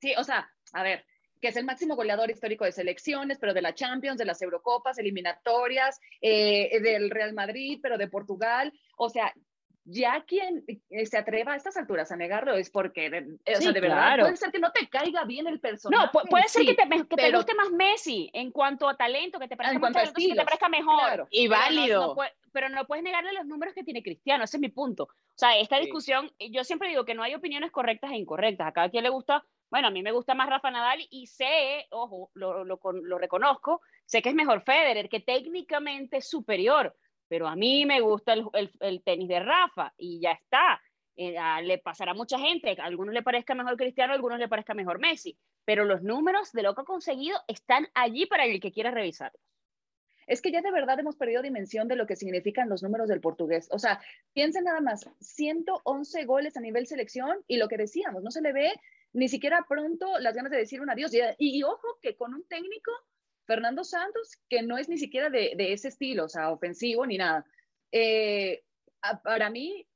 [0.00, 1.04] Sí, o sea, a ver,
[1.40, 4.98] que es el máximo goleador histórico de selecciones, pero de la Champions, de las Eurocopas,
[4.98, 8.72] eliminatorias, eh, del Real Madrid, pero de Portugal.
[8.96, 9.32] O sea,
[9.86, 13.80] ya quien eh, se atreva a estas alturas a negarlo es porque, o sea, de
[13.80, 16.10] verdad, puede ser que no te caiga bien el personaje.
[16.12, 19.46] No, puede ser que, te, que te, guste más Messi en cuanto a talento, que
[19.46, 21.28] te parezca, que te parezca mejor.
[21.30, 22.16] Y válido.
[22.52, 25.04] pero no puedes negarle los números que tiene Cristiano, ese es mi punto.
[25.04, 28.66] O sea, esta discusión, yo siempre digo que no hay opiniones correctas e incorrectas.
[28.66, 31.86] A cada quien le gusta bueno, a mí me gusta más Rafa Nadal y sé,
[31.90, 36.96] ojo, lo, reconozco, sé que es mejor Federer, que técnicamente es superior,
[37.28, 40.80] pero a mí me gusta el, el, tenis de Rafa y ya está.
[41.16, 44.48] eh, le pasará a mucha gente, a algunos le parezca mejor Cristiano, a algunos le
[44.48, 48.60] parezca mejor Messi, pero los números de lo que ha conseguido están allí para el
[48.60, 49.42] que quiera revisarlos.
[50.26, 53.20] Es que ya de verdad hemos perdido dimensión de lo que significan los números del
[53.20, 53.68] portugués.
[53.70, 54.00] O sea,
[54.32, 58.52] piensen nada más, 111 goles a nivel selección y lo que decíamos, no se le
[58.52, 58.72] ve
[59.16, 61.10] ni siquiera pronto las ganas de decir un adiós.
[61.38, 62.92] Y, ojo que con un técnico,
[63.46, 67.46] Fernando Santos, que no es ni siquiera de, ese estilo, o sea, ofensivo ni nada.
[67.92, 68.62] Eh,
[69.24, 69.86] para mí,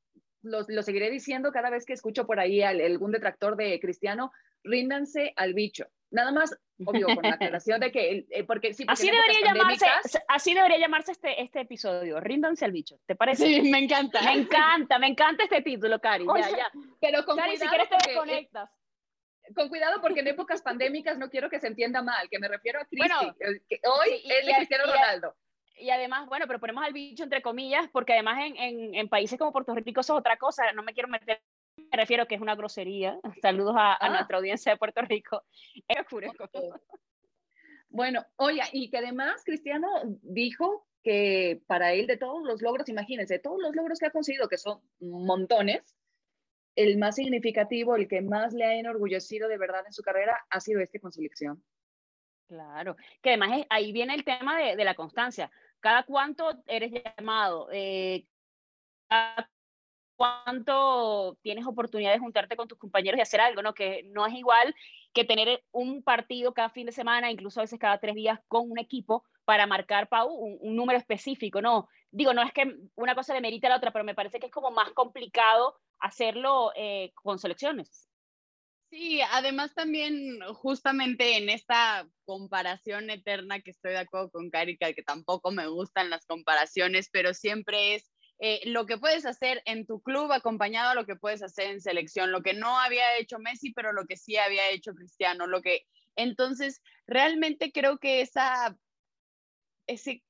[0.43, 4.33] lo, seguiré diciendo cada vez que escucho por ahí algún detractor de Cristiano,
[4.65, 5.87] ríndanse al bicho.
[6.11, 9.87] Nada más, obvio, con la aclaración de que, eh, porque sí, así debería llamarse,
[10.29, 13.45] así debería llamarse este, este episodio, ríndanse al bicho, ¿te parece?
[13.45, 14.23] Sí, me encanta.
[14.23, 16.71] Me encanta, me encanta este título, Cari, ya, ya.
[17.01, 18.80] Pero con Cari, si quieres te porque, desconectas.
[19.55, 22.81] Con cuidado porque en épocas pandémicas no quiero que se entienda mal, que me refiero
[22.81, 23.35] a Cristi, Bueno,
[23.69, 25.35] que hoy es de Cristiano Ronaldo
[25.81, 29.39] y además, bueno, pero ponemos al bicho entre comillas, porque además en, en, en, países
[29.39, 31.41] como Puerto Rico eso es otra cosa, no me quiero meter,
[31.77, 33.19] me refiero que es una grosería.
[33.43, 34.11] Saludos a, a Ah.
[34.11, 35.43] nuestra audiencia de Puerto Rico.
[35.89, 36.31] Es oscuro.
[37.89, 39.89] Bueno, oye, y que además Cristiano
[40.23, 44.49] dijo que para él de todos los logros, imagínense, todos los logros que ha conseguido,
[44.49, 45.97] que son montones,
[46.77, 50.61] el más significativo, el que más le ha enorgullecido de verdad en su carrera ha
[50.61, 51.63] sido este con selección.
[52.49, 55.51] Claro, que además es- ahí viene el tema de, de la constancia.
[55.81, 58.27] Cada cuánto eres llamado, eh,
[59.09, 59.51] cada
[60.17, 63.73] cuánto tienes oportunidad de juntarte con tus compañeros y hacer algo, ¿no?
[63.73, 64.75] Que no es igual
[65.15, 68.71] que tener un partido cada fin de semana, incluso a veces cada tres días con
[68.71, 71.89] un equipo para marcar, Pau, un, un número específico, ¿no?
[72.13, 74.47] Digo, no es que una cosa le merita a la otra, pero me parece que
[74.47, 78.09] es como más complicado hacerlo eh, con selecciones.
[78.91, 85.05] Sí, además también justamente en esta comparación eterna que estoy de acuerdo con Karika, que
[85.05, 90.01] tampoco me gustan las comparaciones, pero siempre es eh, lo que puedes hacer en tu
[90.01, 93.73] club acompañado a lo que puedes hacer en selección, lo que no había hecho Messi,
[93.73, 98.77] pero lo que sí había hecho Cristiano, lo que entonces realmente creo que esa
[99.87, 100.25] ese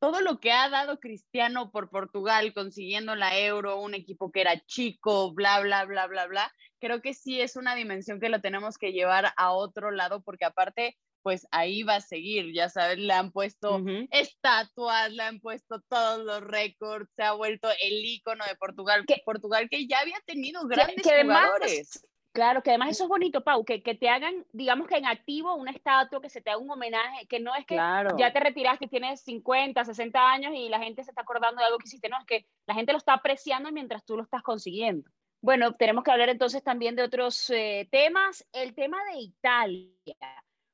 [0.00, 4.58] todo lo que ha dado Cristiano por Portugal consiguiendo la Euro, un equipo que era
[4.66, 8.78] chico, bla bla bla bla bla, creo que sí es una dimensión que lo tenemos
[8.78, 13.12] que llevar a otro lado porque aparte pues ahí va a seguir, ya sabes, le
[13.12, 18.54] han puesto estatuas, le han puesto todos los récords, se ha vuelto el ícono de
[18.54, 22.06] Portugal, Que- Portugal que ya había tenido Que- grandes que además, jugadores.
[22.38, 25.56] Claro, que además eso es bonito, Pau, que, que te hagan, digamos que en activo
[25.56, 28.16] una estatua, que se te haga un homenaje, que no es que Claro.
[28.16, 31.78] ya te retiraste, tienes 50, 60 años y la gente se está acordando de algo
[31.78, 35.10] que hiciste, no, es que la gente lo está apreciando mientras tú lo estás consiguiendo.
[35.40, 39.90] Bueno, tenemos que hablar entonces también de otros eh, temas, el tema de Italia,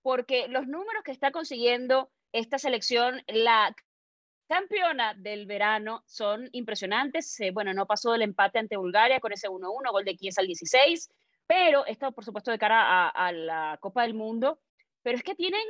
[0.02, 3.74] porque los números que está consiguiendo esta selección, la
[4.48, 7.40] campeona del verano, son impresionantes.
[7.40, 10.46] Eh, bueno, no pasó del empate ante Bulgaria con ese 1-1, gol de Chiesa al
[10.46, 11.08] 16,
[11.46, 14.60] pero esto, por supuesto, de cara a, a la Copa del Mundo.
[15.02, 15.62] Pero es que tienen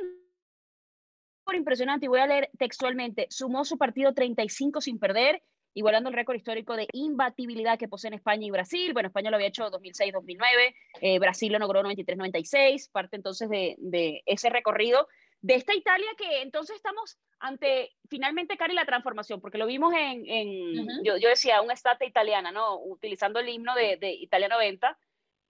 [1.45, 5.43] por impresionante, y voy a leer textualmente, sumó su partido 35 sin perder,
[5.75, 8.93] igualando el récord histórico de imbatibilidad que poseen España y Brasil.
[8.93, 14.23] Bueno, España lo había hecho 2006-2009, eh, Brasil lo logró 93-96, parte entonces de, de
[14.25, 15.07] ese recorrido
[15.41, 20.25] de esta Italia que entonces estamos ante finalmente, Cari, la transformación, porque lo vimos en,
[20.27, 21.03] en Ujú.
[21.03, 22.79] yo, yo decía, una estate italiana, ¿no?
[22.79, 24.97] Utilizando el himno de, de Italia 90,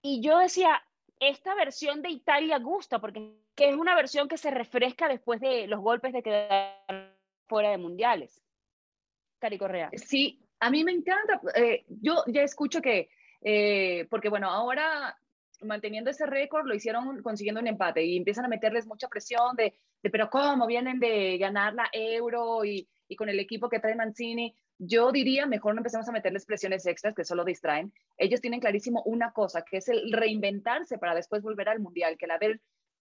[0.08, 0.80] y yo decía,
[1.18, 5.66] esta versión de Italia gusta, porque que es una versión que se refresca después de
[5.66, 7.12] los golpes de quedar
[7.48, 8.40] fuera de mundiales.
[9.40, 9.90] Cari Correa.
[9.94, 11.40] Sí, a mí me encanta.
[11.56, 13.08] eh, yo ya escucho que,
[13.40, 15.18] eh, porque bueno, ahora
[15.62, 19.74] manteniendo ese récord lo hicieron consiguiendo un empate y empiezan a meterles mucha presión de,
[20.02, 23.96] de pero ¿cómo vienen de ganar la euro y, y con el equipo que trae
[23.96, 24.54] Mancini?
[24.78, 27.92] Yo diría, mejor no empecemos a meterles presiones extras que solo distraen.
[28.18, 32.26] Ellos tienen clarísimo una cosa, que es el reinventarse para después volver al Mundial, que
[32.26, 32.60] el, haber,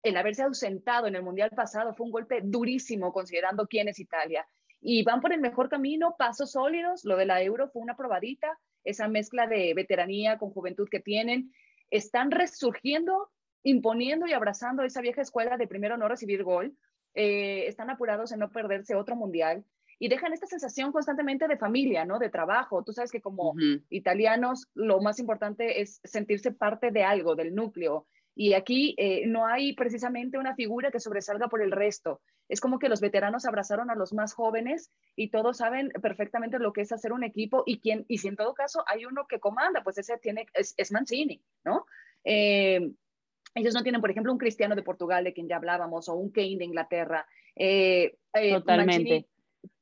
[0.03, 4.47] el haberse ausentado en el Mundial pasado fue un golpe durísimo considerando quién es Italia
[4.81, 7.05] y van por el mejor camino, pasos sólidos.
[7.05, 11.53] Lo de la Euro fue una probadita, esa mezcla de veteranía con juventud que tienen.
[11.91, 13.31] Están resurgiendo,
[13.63, 16.77] imponiendo y abrazando esa vieja escuela de primero no recibir gol.
[17.15, 19.65] Eh, están apurados en no perderse otro mundial
[19.99, 22.19] y dejan esta sensación constantemente de familia, ¿no?
[22.19, 22.83] De trabajo.
[22.85, 23.83] Tú sabes que como Ujú.
[23.89, 28.07] italianos lo más importante es sentirse parte de algo, del núcleo.
[28.35, 32.21] Y aquí eh, no hay precisamente una figura que sobresalga por el resto.
[32.49, 36.75] Es como que los veteranos abrazaron a los más jóvenes y todos saben perfectamente lo
[36.75, 39.41] que es hacer un equipo y, quién, y si en todo caso hay uno que
[39.41, 41.87] comanda, pues ese tiene, es, es Mancini, ¿no?
[42.25, 42.93] Eh,
[43.55, 46.31] ellos no tienen, por ejemplo, un Cristiano de Portugal, de quien ya hablábamos, o un
[46.31, 47.27] Kane de Inglaterra.
[47.55, 48.99] Eh, eh, Totalmente.
[48.99, 49.27] Mancini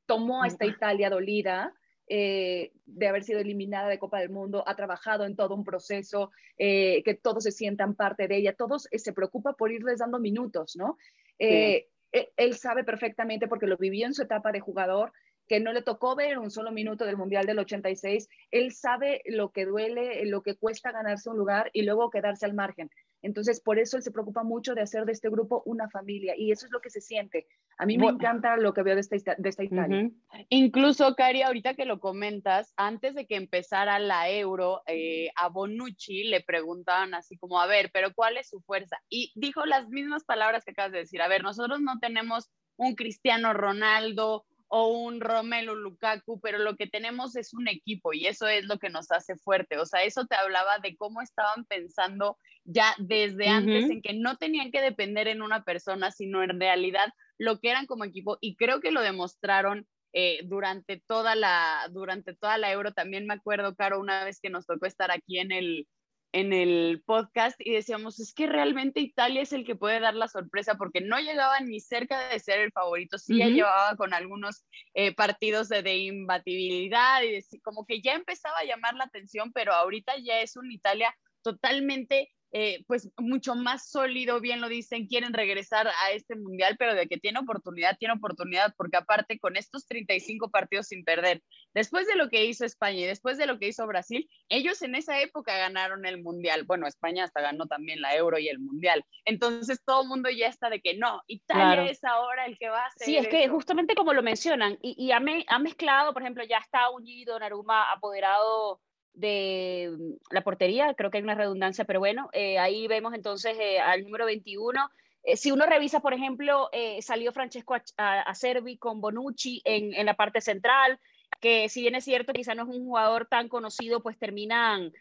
[0.05, 1.73] tomó a esta Italia dolida
[2.07, 6.31] eh, de haber sido eliminada de Copa del Mundo, ha trabajado en todo un proceso,
[6.57, 10.75] eh, que todos se sientan parte de ella, todos se preocupa por irles dando minutos,
[10.75, 10.97] ¿no?
[11.37, 15.11] Él, él sabe perfectamente porque lo vivió en su etapa de jugador,
[15.47, 19.51] que no le tocó ver un solo minuto del Mundial del 86, él sabe lo
[19.51, 22.89] que duele, lo que cuesta ganarse un lugar y luego quedarse al margen.
[23.25, 26.51] Entonces, por eso él se preocupa mucho de hacer de este grupo una familia y
[26.51, 27.47] eso es lo que se siente.
[27.77, 30.11] A mí me encanta lo que veo de esta, de esta Italia.
[30.49, 36.25] Incluso, Cari, ahorita que lo comentas, antes de que empezara la Euro, eh, a Bonucci
[36.25, 38.97] le preguntaban así como, a ver, pero ¿cuál es su fuerza?
[39.09, 42.93] Y dijo las mismas palabras que acabas de decir, a ver, nosotros no tenemos un
[42.93, 48.47] Cristiano Ronaldo, o un Romelu Lukaku, pero lo que tenemos es un equipo y eso
[48.47, 49.77] es lo que nos hace fuerte.
[49.77, 54.37] O sea, eso te hablaba de cómo estaban pensando ya desde antes en que no
[54.37, 58.55] tenían que depender en una persona, sino en realidad lo que eran como equipo y
[58.55, 62.93] creo que lo demostraron eh, durante toda la durante toda la Euro.
[62.93, 65.87] También me acuerdo, Caro, una vez que nos tocó estar aquí en el
[66.31, 70.27] en el podcast y decíamos, es que realmente Italia es el que puede dar la
[70.27, 74.65] sorpresa porque no llegaba ni cerca de ser el favorito, sí ya llevaba con algunos
[74.93, 79.73] eh, partidos de, de, imbatibilidad y como que ya empezaba a llamar la atención, pero
[79.73, 85.33] ahorita ya es un Italia totalmente eh, pues mucho más sólido, bien lo dicen, quieren
[85.33, 89.85] regresar a este mundial, pero de que tiene oportunidad, tiene oportunidad, porque aparte con estos
[89.87, 93.67] 35 partidos sin perder, después de lo que hizo España y después de lo que
[93.67, 96.63] hizo Brasil, ellos en esa época ganaron el mundial.
[96.63, 99.03] Bueno, España hasta ganó también la euro y el mundial.
[99.25, 102.85] Entonces todo el mundo ya está de que no, Italia es ahora el que va
[102.85, 103.05] a ser.
[103.05, 106.59] Sí, es que justamente como lo mencionan, y, y ha, ha, mezclado, por ejemplo, ya
[106.59, 108.79] está unido Naruma apoderado
[109.15, 113.57] de mm, la portería, creo que hay una redundancia, pero bueno, eh, ahí vemos entonces
[113.59, 114.89] eh, al número 21.
[115.23, 116.69] Eh, si uno revisa, por ejemplo,
[117.01, 120.99] salió Francesco Acerbi con Bonucci en, en, la parte central,
[121.41, 124.91] que si bien es cierto, quizá no es un jugador tan conocido, pues terminan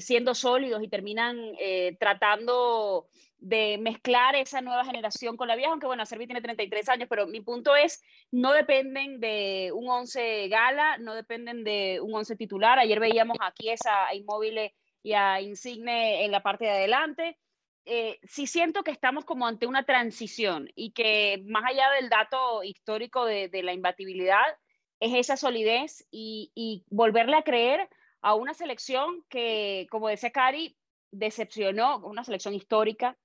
[0.00, 1.38] siendo sólidos y terminan
[1.98, 3.06] tratando
[3.42, 7.26] de mezclar esa nueva generación con la vieja, aunque bueno, Servi tiene 33 años, pero
[7.26, 12.78] mi punto es, no dependen de un 11 gala, no dependen de un 11 titular.
[12.78, 14.72] Ayer veíamos aquí esa a Inmóvil
[15.02, 17.36] y a Insigne en la parte de adelante.
[17.84, 22.62] Eh, sí siento que estamos como ante una transición y que más allá del dato
[22.62, 24.46] histórico de, la imbatibilidad,
[25.00, 27.88] es esa solidez y, y volverle a creer
[28.22, 30.76] a una selección que, como decía Cari,
[31.10, 33.18] decepcionó, una selección histórica,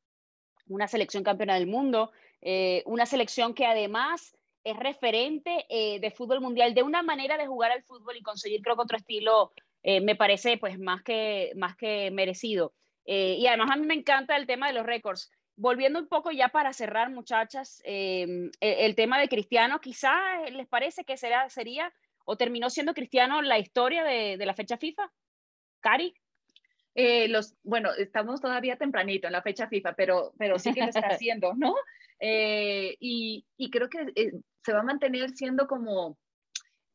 [0.68, 6.42] una selección campeona del mundo, eh, una selección que además es referente eh, de fútbol
[6.42, 10.02] mundial, de una manera de jugar al fútbol y conseguir, creo que otro estilo, eh,
[10.02, 12.74] me parece pues más que, más que merecido.
[13.06, 15.32] y además a mí me encanta el tema de los récords.
[15.56, 20.14] Volviendo un poco ya para cerrar, muchachas, el, el, tema de Cristiano, quizá
[20.52, 21.92] les parece que será, sería
[22.30, 25.10] o terminó siendo Cristiano la historia de, de la fecha FIFA.
[25.80, 26.14] Cari.
[26.94, 30.88] Eh, los, bueno, estamos todavía tempranito en la fecha FIFA, pero, pero sí que lo
[30.88, 31.74] está haciendo, ¿no?
[32.20, 34.32] Eh, y, y, creo que eh,
[34.66, 36.18] se va a mantener siendo como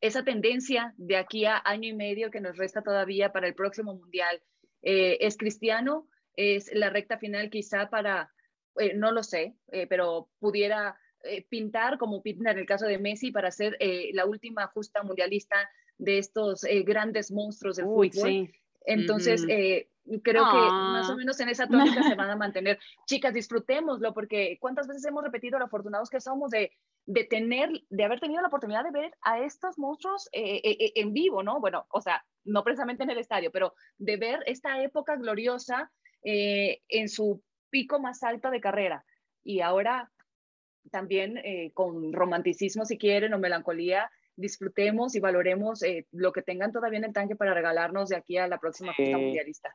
[0.01, 3.95] esa tendencia de aquí a año y medio que nos resta todavía para el próximo
[3.95, 4.43] Mundial.
[4.81, 8.29] es cristiano, es la recta final quizá para,
[8.95, 9.55] no lo sé,
[9.87, 10.97] pero pudiera
[11.49, 13.77] pintar como pinta en el caso de Messi para ser
[14.13, 15.55] la última justa mundialista
[15.97, 18.11] de estos grandes monstruos del fútbol.
[18.11, 18.51] Sí.
[18.85, 19.45] Entonces,
[20.21, 21.15] creo que más o ah.
[21.15, 22.79] menos en esa tónica se van a mantener.
[23.05, 26.71] Chicas, disfrutémoslo, porque cuántas veces hemos repetido lo afortunados que somos de,
[27.05, 30.91] de tener, de haber tenido la oportunidad de ver a estos monstruos eh, eh, eh,
[30.95, 31.59] en vivo, ¿no?
[31.59, 35.91] Bueno, o sea, no precisamente en el estadio, pero de ver esta época gloriosa
[36.25, 39.05] en su pico más alto de carrera.
[39.43, 40.09] Y ahora
[40.91, 41.41] también
[41.73, 47.13] con romanticismo, si quieren, o melancolía, disfrutemos y valoremos lo que tengan todavía en el
[47.13, 49.73] tanque para regalarnos de aquí a la próxima fiesta mundialista.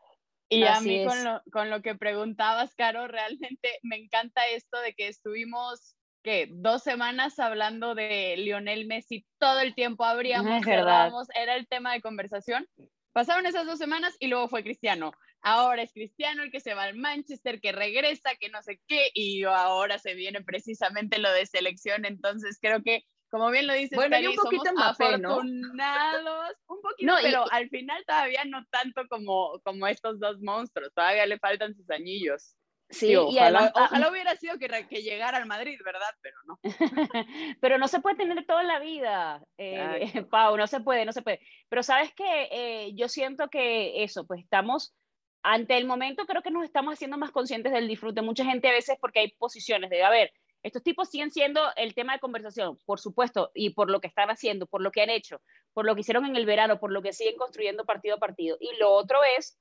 [0.49, 4.95] Y a mí con lo, con lo, que preguntabas, Caro, realmente me encanta esto de
[4.95, 6.49] que estuvimos, ¿qué?
[6.51, 12.01] Dos semanas hablando de Lionel Messi todo el tiempo, abríamos, cerrábamos, era el tema de
[12.01, 12.67] conversación.
[13.13, 15.13] Pasaron esas dos semanas y luego fue Cristiano.
[15.41, 19.11] Ahora es Cristiano el que se va al Manchester, que regresa, que no sé qué,
[19.15, 22.05] y ahora se viene precisamente lo de selección.
[22.05, 27.45] Entonces creo que como bien lo dices, bueno, un poquito somos afortunados, un poquito, pero
[27.51, 32.57] al final todavía no tanto como, como estos dos monstruos, todavía le faltan sus anillos.
[32.91, 36.09] Sí, ojalá, ojalá hubiera sido que, que, llegara al Madrid, ¿verdad?
[36.23, 36.59] Pero no.
[37.61, 41.21] pero no se puede tener toda la vida, eh, Pau, no se puede, no se
[41.21, 41.41] puede.
[41.69, 44.95] Pero sabes que eh, yo siento que eso, pues estamos
[45.43, 48.23] ante el momento, creo que nos estamos haciendo más conscientes del disfrute.
[48.23, 50.33] Mucha gente a veces, porque hay posiciones de, a ver,
[50.63, 54.29] estos tipos siguen siendo el tema de conversación, por supuesto, y por lo que están
[54.29, 55.41] haciendo, por lo que han hecho,
[55.73, 58.57] por lo que hicieron en el verano, por lo que siguen construyendo partido a partido.
[58.61, 59.59] Y lo otro es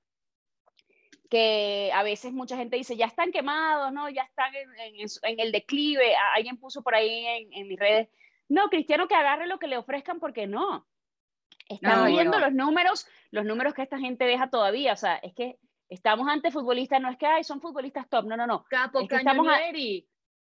[1.30, 4.10] que a veces mucha gente dice, ya están quemados, ¿no?
[4.10, 6.16] Ya están en, el declive.
[6.36, 8.10] Alguien puso por ahí en, mis redes,
[8.50, 10.88] no, Cristiano que agarre lo que le ofrezcan porque no.
[11.70, 14.94] Están viendo los números, los números que esta gente deja todavía.
[14.94, 15.60] O sea, es que
[15.90, 18.66] estamos ante futbolistas, no es que son futbolistas top, no, no, no.
[18.66, 19.48] Capo, es estamos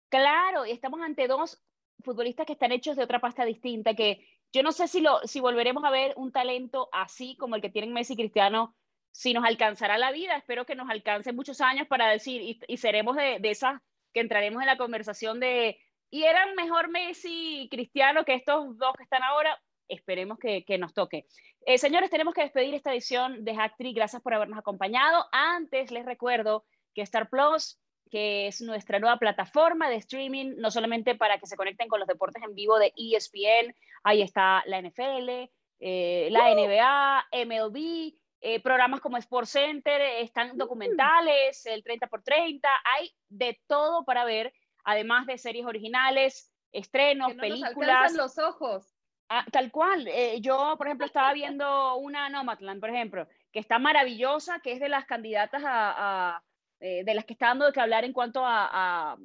[0.10, 1.64] Claro, y estamos ante dos
[2.04, 5.40] futbolistas que están hechos de otra pasta distinta, que yo no sé si, lo, si
[5.40, 8.76] volveremos a ver un talento así como el que tienen Messi y Cristiano
[9.12, 13.16] si nos alcanzará la vida, espero que nos alcance muchos años para decir, y, seremos
[13.18, 13.82] de, esas
[14.14, 15.78] que entraremos en la conversación de,
[16.10, 19.62] y eran mejor Messi y Cristiano que estos dos que están ahora,
[19.92, 21.26] esperemos que, nos toque.
[21.66, 25.26] Eh, señores, tenemos que despedir esta edición de Hacktree, gracias por habernos acompañado.
[25.32, 27.78] Antes les recuerdo que Star Plus
[28.12, 32.08] que es nuestra nueva plataforma de streaming, no solamente para que se conecten con los
[32.08, 33.74] deportes en vivo de ESPN,
[34.04, 40.58] ahí está la NFL, eh, la NBA, MLB, eh, programas como Sports Center, están mm.
[40.58, 47.30] documentales, el 30 por 30, hay de todo para ver, además de series originales, estrenos,
[47.30, 48.14] que no películas.
[48.14, 48.94] Nos los ojos.
[49.34, 50.08] Ah, tal cual.
[50.10, 54.82] Eh, yo, por ejemplo, estaba viendo una Nomadland, por ejemplo, que está maravillosa, que es
[54.82, 56.44] de las candidatas a,
[56.80, 59.18] de las que está dando de que hablar en cuanto a, a,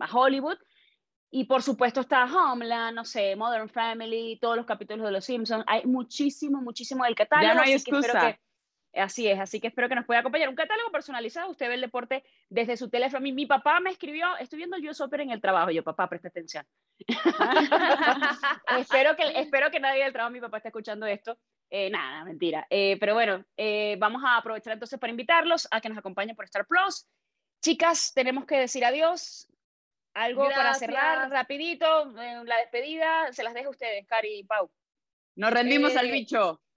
[0.00, 0.58] a Hollywood.
[1.30, 5.64] Y por supuesto está Homeland, no sé, Modern Family, todos los capítulos de Los Simpsons.
[5.68, 7.48] Hay muchísimo, muchísimo del catálogo.
[7.48, 8.36] Ya no hay excusa.
[8.94, 10.48] Así es, así que espero que nos pueda acompañar.
[10.48, 13.20] Un catálogo personalizado, usted ve el deporte desde su teléfono.
[13.20, 15.70] Mi, mi papá me escribió, estoy viendo el US Open en el trabajo.
[15.70, 16.66] Yo, papá, presta atención.
[18.78, 21.38] espero, que, espero que nadie del trabajo, mi papá, esté escuchando esto.
[21.70, 22.66] Eh, nada, mentira.
[22.68, 26.44] Eh, pero bueno, eh, vamos a aprovechar entonces para invitarlos a que nos acompañen por
[26.44, 27.06] Star Plus.
[27.62, 29.48] Chicas, tenemos que decir adiós.
[30.14, 34.70] Algo para cerrar rapidito, eh, la despedida, se las dejo a ustedes, Cari y Pau.
[35.36, 36.10] Nos rendimos al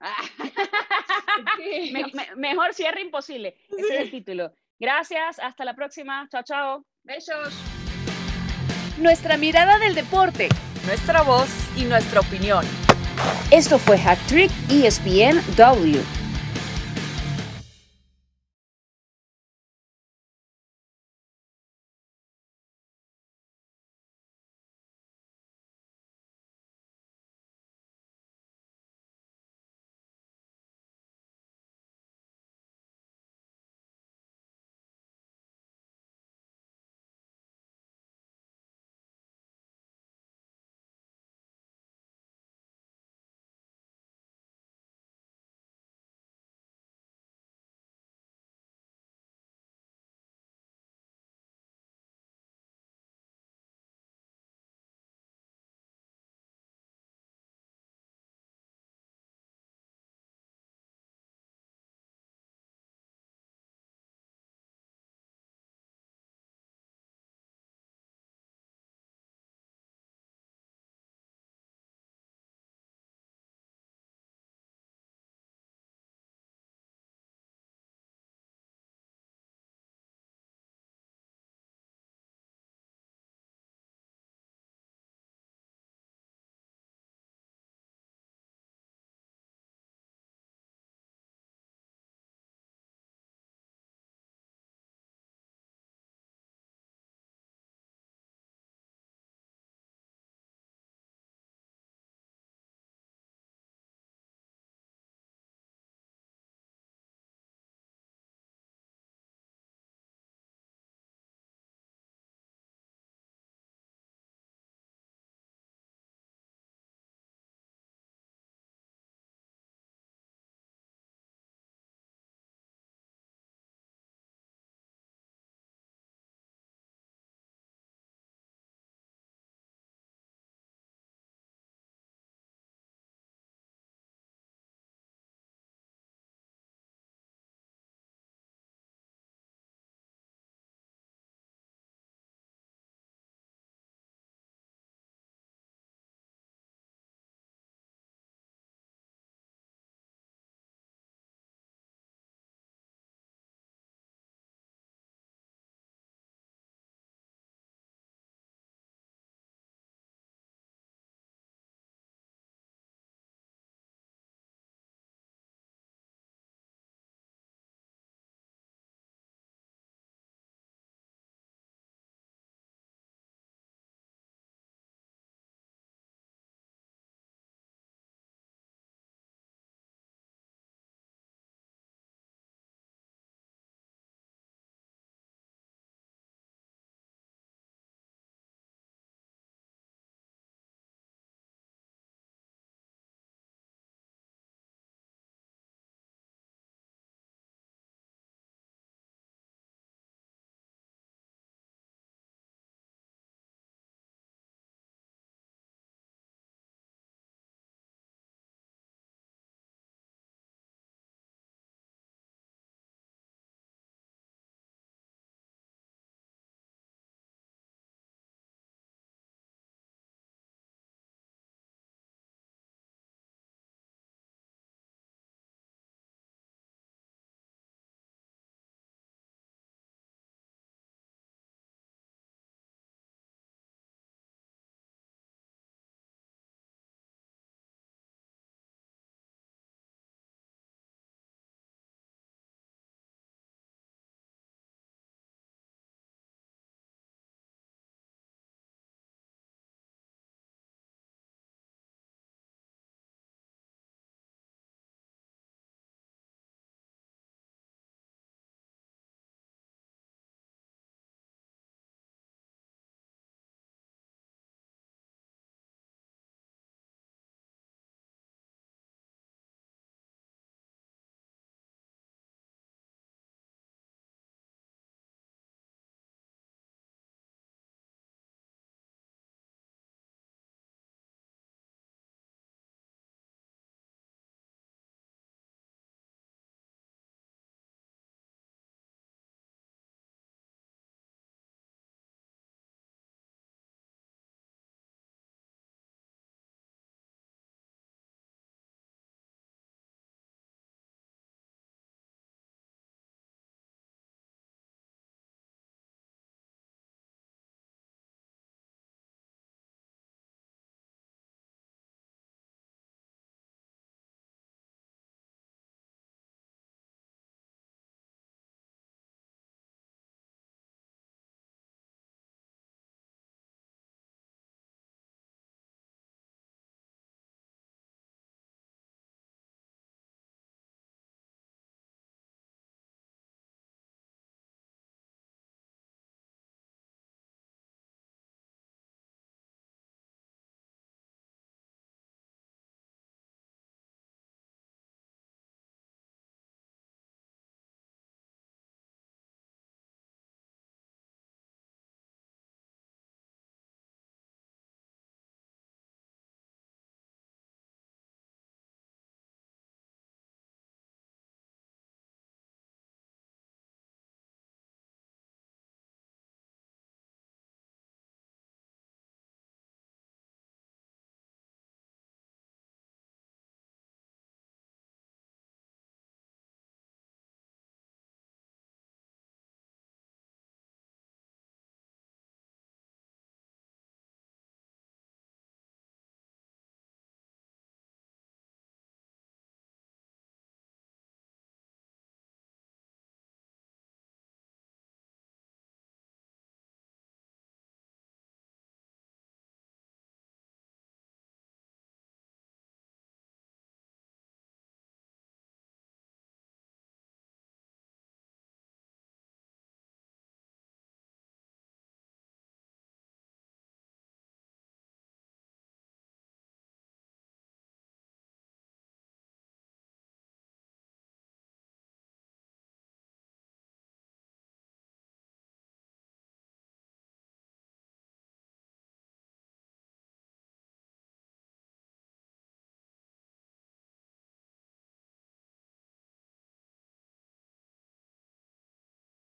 [2.36, 3.56] mejor cierre imposible.
[3.76, 4.52] Ese es el título.
[4.78, 6.28] Gracias, hasta la próxima.
[6.30, 6.84] Chao, chao.
[7.02, 7.54] Besos.
[8.98, 10.48] Nuestra mirada del deporte,
[10.86, 12.64] nuestra voz y nuestra opinión.
[13.50, 16.25] Esto fue Hack Trick ESPN W.